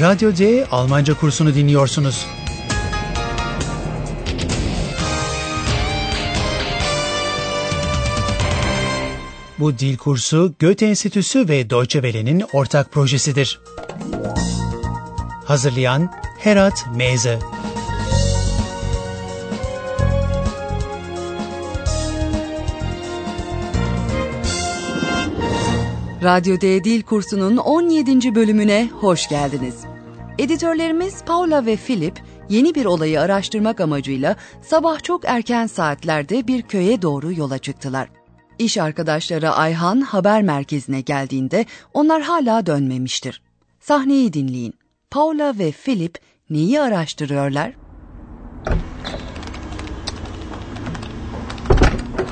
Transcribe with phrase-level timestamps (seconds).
[0.00, 2.26] Radyo D Almanca kursunu dinliyorsunuz.
[9.58, 13.60] Bu dil kursu Goethe Enstitüsü ve Deutsche Welle'nin ortak projesidir.
[15.44, 17.38] Hazırlayan Herat Meze
[26.26, 28.34] Radyo D Dil kursunun 17.
[28.34, 29.74] bölümüne hoş geldiniz.
[30.38, 37.02] Editörlerimiz Paula ve Philip yeni bir olayı araştırmak amacıyla sabah çok erken saatlerde bir köye
[37.02, 38.08] doğru yola çıktılar.
[38.58, 43.42] İş arkadaşları Ayhan haber merkezine geldiğinde onlar hala dönmemiştir.
[43.80, 44.74] Sahneyi dinleyin.
[45.10, 46.18] Paula ve Philip
[46.50, 47.72] neyi araştırıyorlar?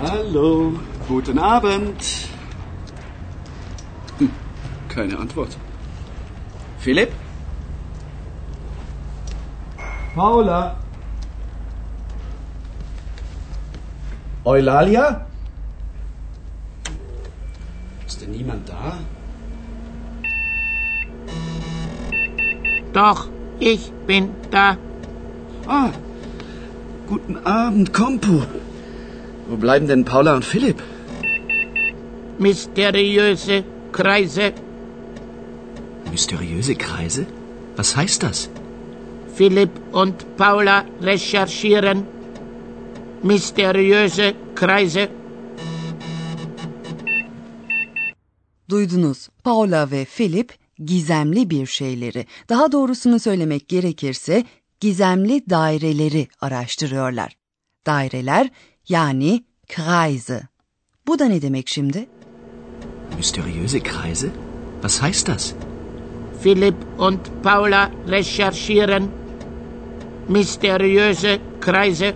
[0.01, 0.73] Hallo,
[1.09, 2.01] guten Abend.
[4.95, 5.57] Keine Antwort.
[6.79, 7.11] Philipp?
[10.15, 10.77] Paula?
[14.45, 15.27] Eulalia?
[18.07, 18.99] Ist denn niemand da?
[22.93, 24.77] Doch, ich bin da.
[25.67, 25.91] Ah,
[27.09, 28.43] guten Abend, Kompo.
[29.49, 30.81] Wo bleiben denn Paula und Philipp?
[32.39, 34.53] Mysteriöse Kreise.
[36.15, 37.27] Mysteriöse Kreise?
[37.77, 38.49] Was heißt das?
[39.37, 42.07] Philipp und Paula recherchieren.
[43.23, 45.09] Mysteriöse Kreise.
[48.69, 49.29] Duydunuz.
[49.45, 54.45] Paula ve Philip gizemli bir şeyleri, daha doğrusunu söylemek gerekirse
[54.81, 57.37] gizemli daireleri araştırıyorlar.
[57.87, 58.51] Daireler
[58.89, 60.43] yani Kreise.
[61.07, 62.07] Bu da ne demek şimdi?
[63.17, 64.29] Mysteriöse Kreise?
[64.83, 65.55] Was heißt das?
[66.45, 69.09] Philipp und Paula recherchieren.
[70.29, 72.15] Mysteriöse Kreise.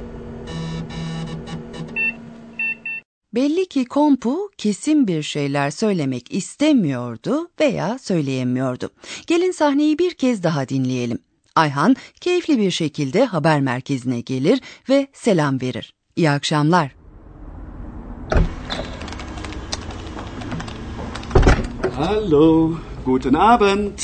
[3.34, 8.90] Belli ki Kompu kesin bir şeyler söylemek istemiyordu veya söyleyemiyordu.
[9.26, 11.18] Gelin sahneyi bir kez daha dinleyelim.
[11.56, 15.94] Ayhan keyifli bir şekilde haber merkezine gelir ve selam verir.
[16.16, 16.90] İyi akşamlar.
[21.96, 22.72] Hallo,
[23.06, 23.98] guten Abend.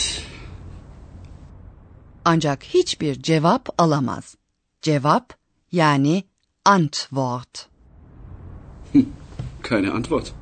[2.24, 4.36] Ancak hiçbir cevap alamaz.
[4.82, 5.34] Cevap
[5.72, 6.24] yani
[6.64, 7.68] Antwort.
[9.62, 10.32] Keine Antwort.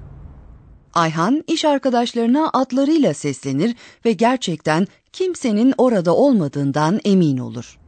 [0.94, 7.78] Ayhan iş arkadaşlarına adlarıyla seslenir ve gerçekten kimsenin orada olmadığından emin olur.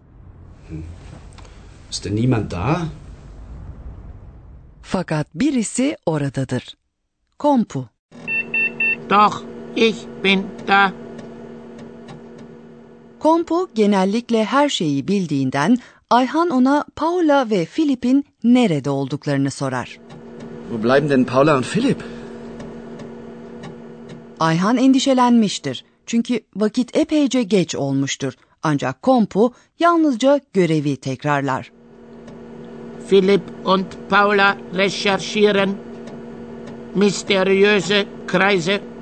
[1.90, 2.80] Ist denn niemand da?
[4.82, 6.76] Fakat birisi oradadır.
[7.38, 7.88] Kompu.
[9.10, 9.42] Doch,
[9.76, 11.03] ich bin da.
[13.24, 15.78] Kompu genellikle her şeyi bildiğinden
[16.10, 19.98] Ayhan ona Paula ve Filip'in nerede olduklarını sorar.
[20.70, 22.04] Wo bleiben denn Paula und Philipp?
[24.40, 25.84] Ayhan endişelenmiştir.
[26.06, 28.32] Çünkü vakit epeyce geç olmuştur.
[28.62, 31.72] Ancak Kompu yalnızca görevi tekrarlar.
[33.08, 35.70] Philipp und Paula recherchieren.
[36.94, 38.93] Mysteriöse Kreise.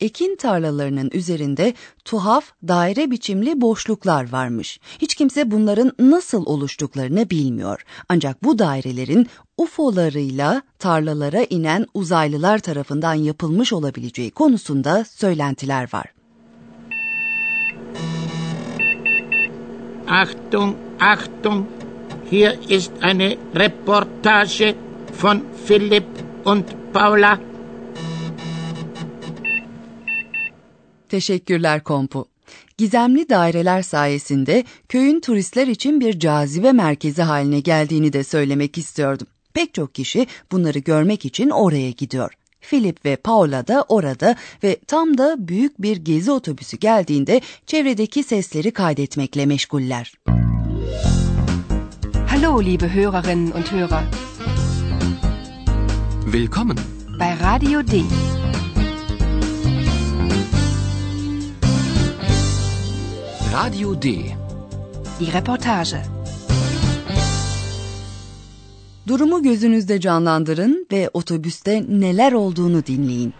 [0.00, 1.74] Ekin tarlalarının üzerinde
[2.04, 4.80] tuhaf daire biçimli boşluklar varmış.
[4.98, 7.84] Hiç kimse bunların nasıl oluştuklarını bilmiyor.
[8.08, 16.06] Ancak bu dairelerin UFO'larıyla tarlalara inen uzaylılar tarafından yapılmış olabileceği konusunda söylentiler var.
[20.08, 21.66] Achtung, Achtung.
[22.30, 24.74] Hier ist eine Reportage
[25.22, 26.06] von Philipp
[26.44, 27.38] und Paula.
[31.08, 32.28] Teşekkürler Kompu.
[32.78, 39.26] Gizemli daireler sayesinde köyün turistler için bir cazibe merkezi haline geldiğini de söylemek istiyordum.
[39.54, 42.32] Pek çok kişi bunları görmek için oraya gidiyor.
[42.60, 48.70] Philip ve Paula da orada ve tam da büyük bir gezi otobüsü geldiğinde çevredeki sesleri
[48.70, 50.12] kaydetmekle meşguller.
[52.28, 54.04] Hallo, liebe Hörerinnen und Hörer.
[56.32, 56.78] Willkommen.
[57.20, 58.02] Bei Radio D.
[63.56, 64.06] Radio D.
[65.20, 66.02] Die Reportage.
[69.08, 73.34] Durumu gözünüzde canlandırın ve otobüste neler olduğunu dinleyin.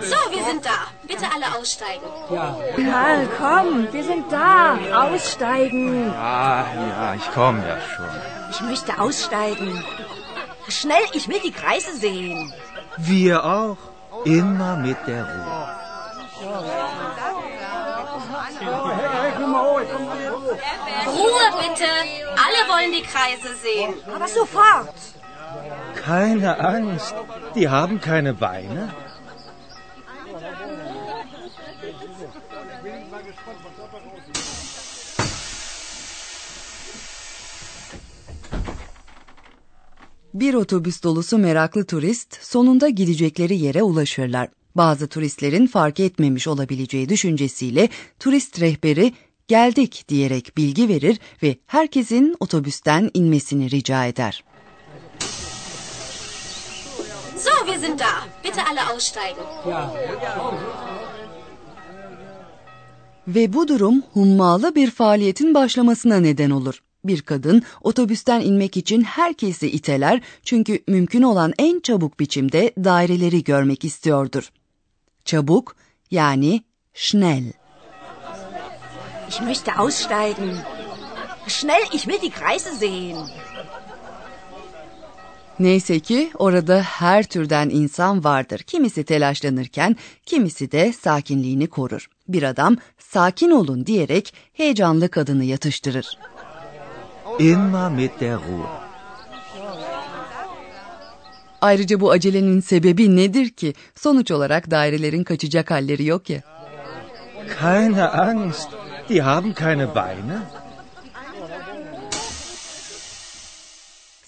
[0.00, 0.86] So, wir sind da.
[1.06, 2.06] Bitte alle aussteigen.
[2.28, 4.78] Karl, komm, wir sind da.
[4.92, 6.12] Aussteigen.
[6.12, 8.10] Ja, ja, ich komme ja schon.
[8.50, 9.84] Ich möchte aussteigen.
[10.68, 12.52] Schnell, ich will die Kreise sehen.
[12.98, 13.76] Wir auch.
[14.24, 15.82] Immer mit der Ruhe.
[21.06, 21.90] Ruhe bitte.
[22.44, 23.94] Alle wollen die Kreise sehen.
[24.14, 24.94] Aber sofort.
[26.04, 27.14] Keine Angst.
[27.54, 28.88] Die haben keine Beine.
[40.34, 44.48] Bir otobüs dolusu meraklı turist sonunda gidecekleri yere ulaşırlar.
[44.76, 47.88] Bazı turistlerin fark etmemiş olabileceği düşüncesiyle
[48.18, 49.12] turist rehberi
[49.48, 54.44] geldik diyerek bilgi verir ve herkesin otobüsten inmesini rica eder.
[57.62, 58.12] So, wir sind da.
[58.44, 59.44] Bitte alle aussteigen.
[63.28, 66.82] Ve bu durum hummalı bir faaliyetin başlamasına neden olur.
[67.04, 73.84] Bir kadın otobüsten inmek için herkesi iteler çünkü mümkün olan en çabuk biçimde daireleri görmek
[73.84, 74.52] istiyordur.
[75.24, 75.76] Çabuk
[76.10, 76.62] yani
[76.94, 77.52] schnell.
[79.28, 80.56] Ich möchte aussteigen.
[81.46, 83.16] Schnell, ich will die Kreise sehen.
[85.62, 88.58] Neyse ki orada her türden insan vardır.
[88.58, 92.06] Kimisi telaşlanırken, kimisi de sakinliğini korur.
[92.28, 96.18] Bir adam sakin olun diyerek heyecanlı kadını yatıştırır.
[97.38, 98.82] Immer mit der Ruhe.
[101.60, 103.74] Ayrıca bu acelenin sebebi nedir ki?
[103.94, 106.40] Sonuç olarak dairelerin kaçacak halleri yok ya.
[107.60, 108.68] Keine Angst.
[109.08, 110.61] Die haben keine Beine.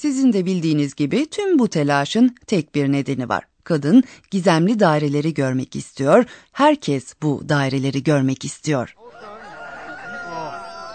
[0.04, 3.44] Sizin de bildiğiniz gibi tüm bu telaşın tek bir nedeni var.
[3.64, 6.24] Kadın gizemli daireleri görmek istiyor.
[6.52, 8.96] Herkes bu daireleri görmek istiyor.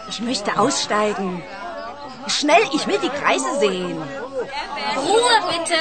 [0.10, 1.42] Ich möchte aussteigen.
[2.28, 3.98] Schnell, ich will die Kreise sehen.
[4.96, 5.80] Ruhe bitte.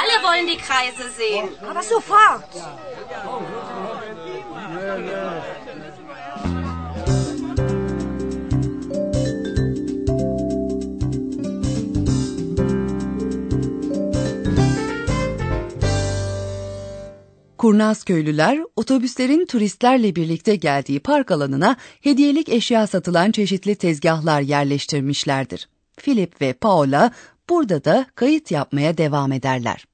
[0.00, 1.48] Alle wollen die Kreise sehen.
[1.70, 2.44] Aber sofort.
[17.64, 25.68] Kurnaz köylüler otobüslerin turistlerle birlikte geldiği park alanına hediyelik eşya satılan çeşitli tezgahlar yerleştirmişlerdir.
[25.96, 27.10] Philip ve Paula
[27.48, 29.84] burada da kayıt yapmaya devam ederler.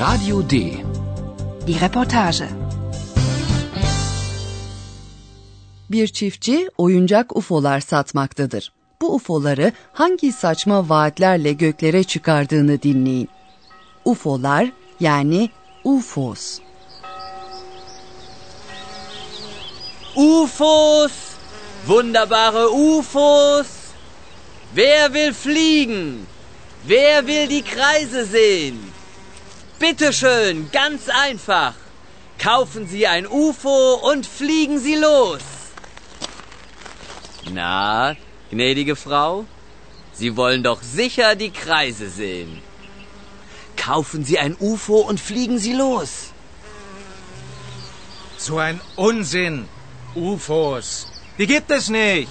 [0.00, 0.50] Radio D.
[1.66, 2.48] Die Reportage.
[5.90, 8.73] Bir çiftçi oyuncak UFO'lar satmaktadır.
[9.04, 13.28] Bu UFO'ları hangi saçma vaatlerle göklere çıkardığını dinleyin.
[14.04, 15.50] UFO'lar yani
[15.84, 16.58] UFOs.
[20.16, 21.12] UFOs!
[21.86, 23.66] Wunderbare UFOs!
[24.74, 26.26] Wer will fliegen?
[26.88, 28.78] Wer will die Kreise sehen?
[29.80, 31.74] Bitte schön, ganz einfach.
[32.38, 35.42] Kaufen Sie ein UFO und fliegen Sie los.
[37.52, 38.16] Na,
[38.54, 39.44] gnädige Frau,
[40.18, 42.50] Sie wollen doch sicher die Kreise sehen.
[43.76, 46.10] Kaufen Sie ein UFO und fliegen Sie los.
[48.38, 49.56] So ein Unsinn.
[50.14, 51.06] UFOs.
[51.38, 52.28] Die gibt es nicht.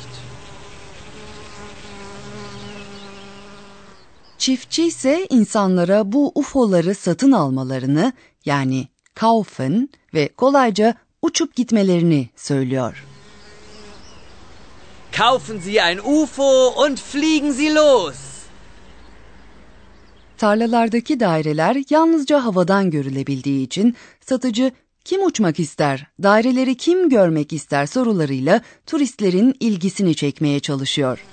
[4.38, 8.14] Çiftçi ise insanlara bu UFO'ları satın almalarını
[8.46, 13.04] yani kaufen ve kolayca uçup gitmelerini söylüyor.
[15.18, 18.16] Kaufen Sie ein UFO und fliegen Sie los.
[20.38, 24.72] Tarlalardaki daireler yalnızca havadan görülebildiği için satıcı
[25.06, 31.26] kim uçmak ister, daireleri kim görmek ister sorularıyla turistlerin ilgisini çekmeye çalışıyor.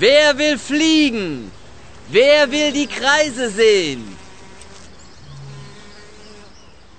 [0.00, 1.38] Wer will fliegen?
[2.12, 4.00] Wer will die Kreise sehen?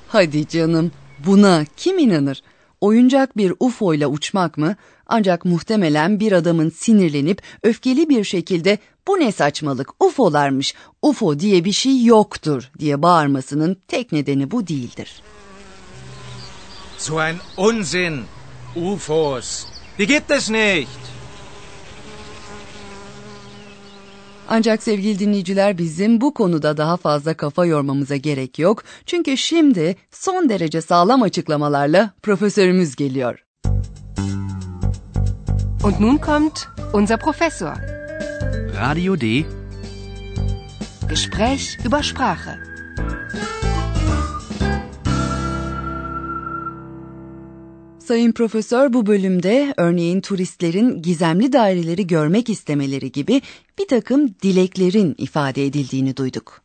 [0.07, 0.91] Hadi canım,
[1.25, 2.41] buna kim inanır?
[2.85, 4.75] Oyuncak bir UFO ile uçmak mı?
[5.07, 8.77] Ancak muhtemelen bir adamın sinirlenip öfkeli bir şekilde
[9.07, 15.21] bu ne saçmalık UFO'larmış, UFO diye bir şey yoktur diye bağırmasının tek nedeni bu değildir.
[16.97, 18.19] So ein Unsinn.
[18.75, 19.65] UFOs.
[19.99, 21.04] Die gibt es nicht.
[24.49, 28.83] Ancak sevgili dinleyiciler bizim bu konuda daha fazla kafa yormamıza gerek yok.
[29.05, 33.45] Çünkü şimdi son derece sağlam açıklamalarla profesörümüz geliyor.
[35.83, 37.75] Und nun kommt unser Professor.
[38.81, 39.43] Radio D.
[41.09, 42.74] Gespräch über Sprache.
[48.05, 53.41] Sayın Profesör bu bölümde örneğin turistlerin gizemli daireleri görmek istemeleri gibi
[53.79, 56.61] bir takım dileklerin ifade edildiğini duyduk.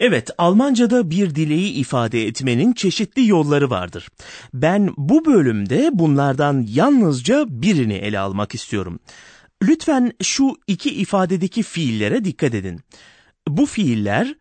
[0.00, 4.08] Evet, Almanca'da bir dileği ifade etmenin çeşitli yolları vardır.
[4.54, 8.98] Ben bu bölümde bunlardan yalnızca birini ele almak istiyorum.
[9.62, 12.80] Lütfen şu iki ifadedeki fiillere dikkat edin.
[13.48, 14.34] Bu fiiller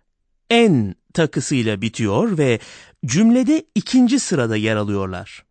[0.50, 2.60] en takısıyla bitiyor ve
[3.06, 5.44] cümlede ikinci sırada yer alıyorlar.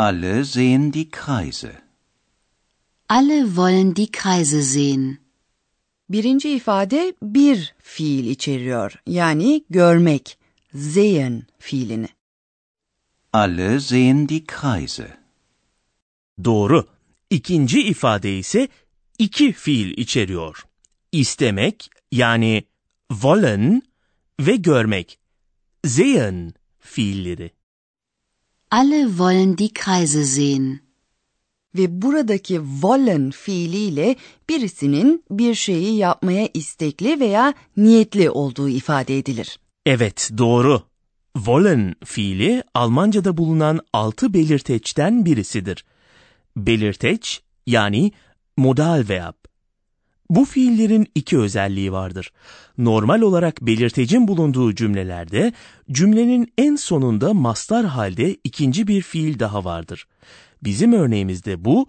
[0.00, 1.72] Alle sehen die Kreise.
[3.08, 5.18] Alle wollen die Kreise sehen.
[6.08, 9.02] Birinci ifade bir fiil içeriyor.
[9.06, 10.38] Yani görmek,
[10.74, 12.08] sehen fiilini.
[13.32, 15.16] Alle sehen die Kreise.
[16.44, 16.86] Doğru.
[17.30, 18.68] İkinci ifade ise
[19.18, 20.66] iki fiil içeriyor.
[21.12, 22.64] İstemek yani
[23.08, 23.82] wollen
[24.40, 25.18] ve görmek.
[25.84, 27.57] Sehen fiilleri.
[28.70, 30.80] Alle wollen die Kreise sehen.
[31.74, 34.16] Ve buradaki wollen fiiliyle
[34.48, 39.58] birisinin bir şeyi yapmaya istekli veya niyetli olduğu ifade edilir.
[39.86, 40.82] Evet, doğru.
[41.34, 45.84] Wollen fiili Almanca'da bulunan altı belirteçten birisidir.
[46.56, 48.12] Belirteç yani
[48.56, 49.47] modal verb.
[50.30, 52.32] Bu fiillerin iki özelliği vardır.
[52.78, 55.52] Normal olarak belirtecin bulunduğu cümlelerde
[55.92, 60.06] cümlenin en sonunda mastar halde ikinci bir fiil daha vardır.
[60.62, 61.86] Bizim örneğimizde bu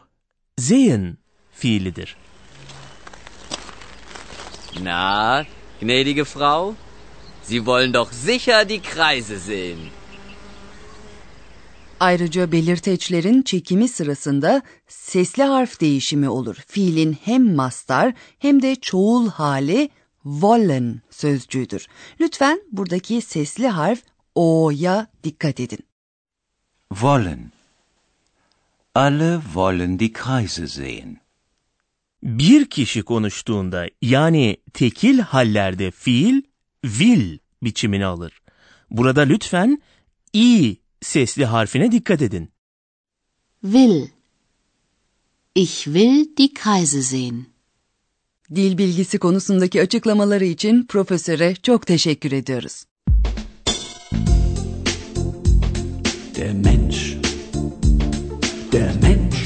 [0.58, 1.18] sehen
[1.52, 2.16] fiilidir.
[4.82, 5.46] Na,
[5.82, 6.76] gnädige Frau,
[7.44, 9.99] Sie wollen doch sicher die Kreise sehen.
[12.00, 16.56] Ayrıca belirteçlerin çekimi sırasında sesli harf değişimi olur.
[16.68, 19.90] Fiilin hem mastar hem de çoğul hali
[20.24, 21.88] wollen sözcüğüdür.
[22.22, 24.02] Lütfen buradaki sesli harf
[24.36, 25.80] o'ya dikkat edin.
[26.90, 27.52] Wollen.
[28.96, 31.18] Alle wollen die Kreise sehen.
[32.24, 36.42] Bir kişi konuştuğunda yani tekil hallerde fiil
[36.82, 38.42] will biçimini alır.
[38.92, 39.82] Burada lütfen
[40.34, 42.50] i sesli harfine dikkat edin.
[43.64, 44.08] Will.
[45.56, 47.46] Ich will die Kreise sehen.
[48.56, 52.86] Dil bilgisi konusundaki açıklamaları için profesöre çok teşekkür ediyoruz.
[56.36, 57.16] Der Mensch.
[58.72, 59.38] Der Mensch.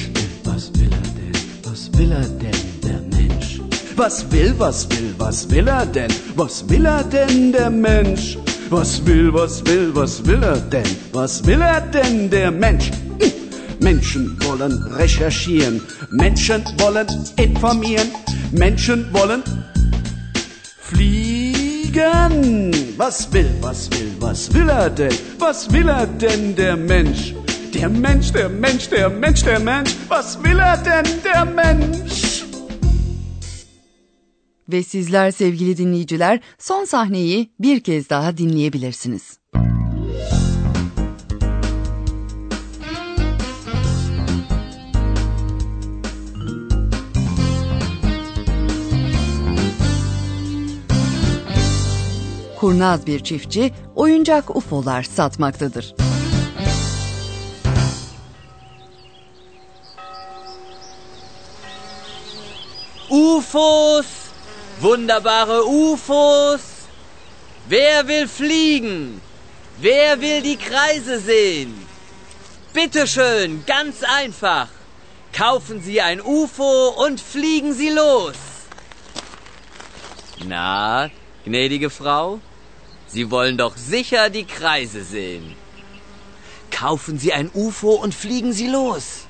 [0.44, 1.34] Was will er denn?
[1.64, 3.60] Was will er denn, der Mensch?
[3.98, 6.12] Was will, was will, was will er denn?
[6.38, 8.38] Was will er denn, der Mensch?
[8.70, 10.86] Was will, was will, was will er denn?
[11.12, 12.92] Was will er denn, der Mensch?
[13.20, 13.32] Hm.
[13.80, 18.10] Menschen wollen recherchieren, Menschen wollen informieren,
[18.52, 19.44] Menschen wollen
[20.80, 22.72] fliegen.
[22.98, 25.14] Was will, was will, was will er denn?
[25.40, 27.34] Was will er denn, der Mensch?
[27.74, 29.96] Der Mensch, der Mensch, der Mensch, der Mensch.
[30.08, 32.33] Was will er denn, der Mensch?
[34.74, 39.40] Ve sizler sevgili dinleyiciler son sahneyi bir kez daha dinleyebilirsiniz.
[52.60, 55.96] Kurnaz bir çiftçi oyuncak UFO'lar satmaktadır.
[63.10, 64.23] UFOs!
[64.80, 66.62] Wunderbare UFOs!
[67.68, 69.22] Wer will fliegen?
[69.80, 71.74] Wer will die Kreise sehen?
[72.74, 74.68] Bitte schön, ganz einfach.
[75.32, 78.36] Kaufen Sie ein UFO und fliegen Sie los.
[80.46, 81.10] Na,
[81.46, 82.40] gnädige Frau,
[83.08, 85.56] Sie wollen doch sicher die Kreise sehen.
[86.72, 89.26] Kaufen Sie ein UFO und fliegen Sie los.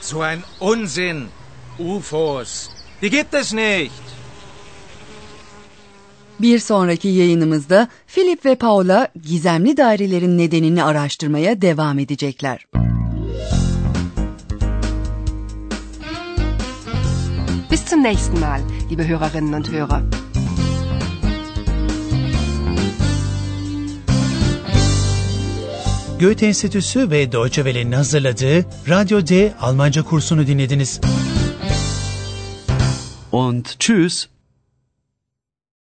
[0.00, 1.30] So ein Unsinn.
[1.78, 2.71] UFOs.
[3.02, 3.92] Die gibt es nicht.
[6.40, 12.66] Bir sonraki yayınımızda Philip ve Paula gizemli dairelerin nedenini araştırmaya devam edecekler.
[17.70, 20.02] Bis zum nächsten Mal, liebe Hörerinnen und Hörer.
[26.20, 31.00] Goethe Enstitüsü ve Deutsche Welle'nin hazırladığı Radyo D Almanca kursunu dinlediniz.
[33.32, 34.28] Und tschüss.